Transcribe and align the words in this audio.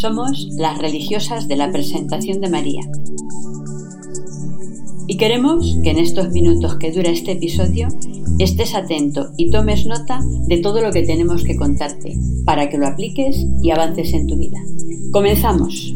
Somos 0.00 0.48
las 0.56 0.78
religiosas 0.78 1.46
de 1.46 1.56
la 1.56 1.70
presentación 1.70 2.40
de 2.40 2.48
María. 2.48 2.80
Y 5.06 5.18
queremos 5.18 5.76
que 5.84 5.90
en 5.90 5.98
estos 5.98 6.30
minutos 6.30 6.78
que 6.78 6.90
dura 6.90 7.10
este 7.10 7.32
episodio 7.32 7.88
estés 8.38 8.74
atento 8.74 9.32
y 9.36 9.50
tomes 9.50 9.84
nota 9.84 10.22
de 10.48 10.56
todo 10.56 10.80
lo 10.80 10.90
que 10.90 11.02
tenemos 11.02 11.44
que 11.44 11.54
contarte 11.54 12.16
para 12.46 12.70
que 12.70 12.78
lo 12.78 12.86
apliques 12.86 13.44
y 13.62 13.72
avances 13.72 14.14
en 14.14 14.26
tu 14.26 14.38
vida. 14.38 14.58
Comenzamos. 15.12 15.92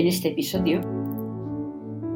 En 0.00 0.06
este 0.06 0.28
episodio 0.28 0.80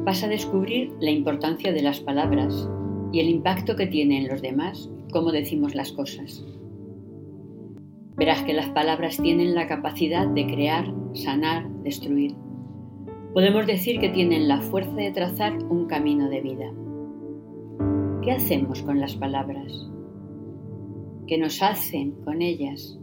vas 0.05 0.23
a 0.23 0.27
descubrir 0.27 0.91
la 0.99 1.11
importancia 1.11 1.71
de 1.71 1.83
las 1.83 1.99
palabras 1.99 2.67
y 3.13 3.19
el 3.19 3.29
impacto 3.29 3.75
que 3.75 3.85
tiene 3.85 4.17
en 4.17 4.27
los 4.27 4.41
demás 4.41 4.89
cómo 5.11 5.31
decimos 5.31 5.75
las 5.75 5.91
cosas. 5.91 6.43
Verás 8.17 8.41
que 8.41 8.55
las 8.55 8.69
palabras 8.69 9.21
tienen 9.21 9.53
la 9.53 9.67
capacidad 9.67 10.25
de 10.25 10.47
crear, 10.47 10.91
sanar, 11.13 11.69
destruir. 11.83 12.33
Podemos 13.35 13.67
decir 13.67 13.99
que 13.99 14.09
tienen 14.09 14.47
la 14.47 14.61
fuerza 14.61 14.95
de 14.95 15.11
trazar 15.11 15.55
un 15.69 15.85
camino 15.85 16.27
de 16.27 16.41
vida. 16.41 16.73
¿Qué 18.23 18.31
hacemos 18.31 18.81
con 18.81 18.99
las 18.99 19.15
palabras? 19.15 19.91
¿Qué 21.27 21.37
nos 21.37 21.61
hacen 21.61 22.13
con 22.23 22.41
ellas? 22.41 22.97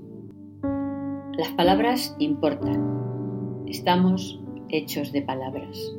Las 1.39 1.51
palabras 1.51 2.17
importan. 2.19 3.63
Estamos 3.69 4.43
hechos 4.73 5.13
de 5.13 5.21
palabras. 5.23 5.95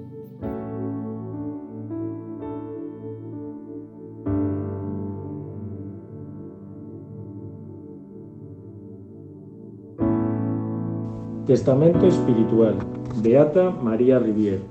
Testamento 11.45 12.07
Espiritual, 12.07 12.77
Beata 13.21 13.69
María 13.69 14.17
Rivier, 14.17 14.61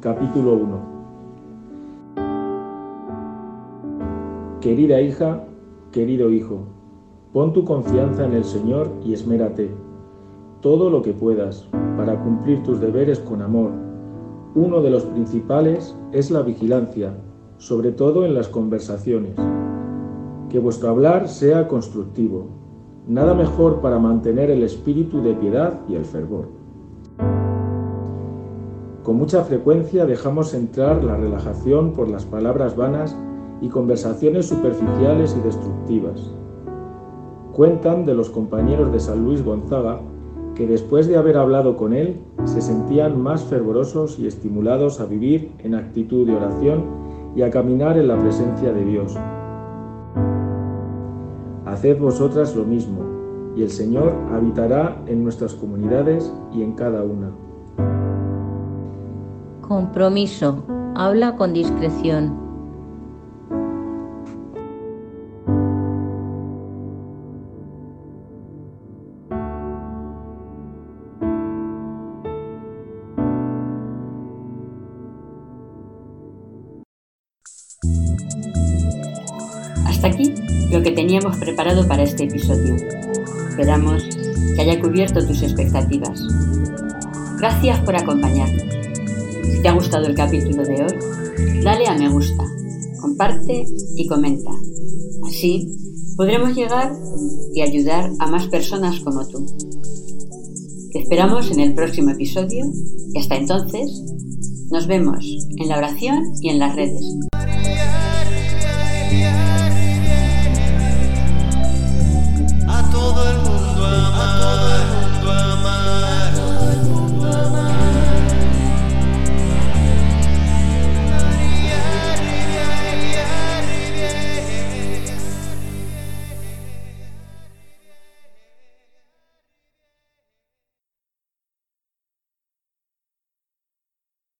capítulo 0.00 0.54
1. 0.54 0.94
Querida 4.60 5.00
hija, 5.00 5.44
querido 5.92 6.30
hijo, 6.30 6.66
pon 7.32 7.52
tu 7.52 7.64
confianza 7.64 8.24
en 8.24 8.32
el 8.32 8.44
Señor 8.44 8.90
y 9.04 9.12
esmérate, 9.12 9.70
todo 10.62 10.90
lo 10.90 11.02
que 11.02 11.12
puedas, 11.12 11.68
para 11.96 12.20
cumplir 12.22 12.62
tus 12.62 12.80
deberes 12.80 13.18
con 13.20 13.42
amor. 13.42 13.70
Uno 14.54 14.80
de 14.82 14.90
los 14.90 15.04
principales 15.04 15.96
es 16.12 16.30
la 16.30 16.42
vigilancia, 16.42 17.14
sobre 17.58 17.92
todo 17.92 18.24
en 18.24 18.34
las 18.34 18.48
conversaciones. 18.48 19.34
Que 20.48 20.58
vuestro 20.58 20.90
hablar 20.90 21.28
sea 21.28 21.66
constructivo. 21.66 22.46
Nada 23.08 23.34
mejor 23.34 23.80
para 23.80 23.98
mantener 23.98 24.50
el 24.50 24.62
espíritu 24.62 25.20
de 25.22 25.34
piedad 25.34 25.80
y 25.88 25.94
el 25.94 26.04
fervor. 26.04 26.48
Con 29.02 29.16
mucha 29.16 29.44
frecuencia 29.44 30.06
dejamos 30.06 30.54
entrar 30.54 31.04
la 31.04 31.16
relajación 31.16 31.92
por 31.92 32.08
las 32.08 32.24
palabras 32.24 32.74
vanas 32.74 33.14
y 33.60 33.68
conversaciones 33.68 34.46
superficiales 34.46 35.36
y 35.38 35.44
destructivas. 35.44 36.32
Cuentan 37.52 38.04
de 38.04 38.14
los 38.14 38.30
compañeros 38.30 38.92
de 38.92 39.00
San 39.00 39.24
Luis 39.24 39.44
Gonzaga 39.44 40.00
que 40.54 40.66
después 40.66 41.06
de 41.08 41.16
haber 41.16 41.36
hablado 41.36 41.76
con 41.76 41.92
Él 41.92 42.20
se 42.44 42.60
sentían 42.60 43.20
más 43.20 43.44
fervorosos 43.44 44.18
y 44.18 44.26
estimulados 44.26 45.00
a 45.00 45.06
vivir 45.06 45.52
en 45.58 45.74
actitud 45.74 46.26
de 46.26 46.36
oración 46.36 46.84
y 47.34 47.42
a 47.42 47.50
caminar 47.50 47.98
en 47.98 48.08
la 48.08 48.18
presencia 48.18 48.72
de 48.72 48.84
Dios. 48.84 49.16
Haced 51.66 51.98
vosotras 51.98 52.54
lo 52.54 52.64
mismo, 52.64 53.00
y 53.56 53.62
el 53.62 53.70
Señor 53.70 54.12
habitará 54.32 55.02
en 55.06 55.24
nuestras 55.24 55.54
comunidades 55.54 56.32
y 56.52 56.62
en 56.62 56.72
cada 56.72 57.02
una. 57.02 57.30
Compromiso. 59.60 60.62
Habla 60.94 61.36
con 61.36 61.52
discreción. 61.52 62.43
Hasta 79.86 80.08
aquí 80.08 80.34
lo 80.70 80.82
que 80.82 80.90
teníamos 80.90 81.36
preparado 81.36 81.86
para 81.86 82.02
este 82.02 82.24
episodio. 82.24 82.76
Esperamos 83.50 84.02
que 84.54 84.62
haya 84.62 84.80
cubierto 84.80 85.24
tus 85.26 85.42
expectativas. 85.42 86.20
Gracias 87.38 87.80
por 87.80 87.96
acompañarnos. 87.96 88.62
Si 89.52 89.62
te 89.62 89.68
ha 89.68 89.72
gustado 89.72 90.06
el 90.06 90.14
capítulo 90.14 90.62
de 90.64 90.82
hoy, 90.82 91.62
dale 91.62 91.86
a 91.86 91.94
me 91.94 92.08
gusta, 92.08 92.44
comparte 93.00 93.64
y 93.96 94.06
comenta. 94.06 94.50
Así 95.26 95.68
podremos 96.16 96.54
llegar 96.56 96.92
y 97.54 97.62
ayudar 97.62 98.10
a 98.18 98.26
más 98.26 98.46
personas 98.48 99.00
como 99.00 99.26
tú. 99.28 99.46
Te 100.92 101.00
esperamos 101.00 101.50
en 101.50 101.60
el 101.60 101.74
próximo 101.74 102.10
episodio 102.10 102.66
y 103.12 103.18
hasta 103.18 103.36
entonces 103.36 104.02
nos 104.70 104.86
vemos 104.86 105.24
en 105.56 105.68
la 105.68 105.78
oración 105.78 106.22
y 106.40 106.50
en 106.50 106.58
las 106.58 106.74
redes. 106.74 107.04